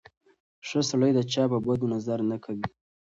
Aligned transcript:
ښه 0.67 0.79
سړی 0.89 1.11
د 1.15 1.19
چا 1.31 1.43
په 1.51 1.57
بدو 1.65 1.85
نظر 1.95 2.19
نه 2.31 2.37
کوي. 2.43 2.65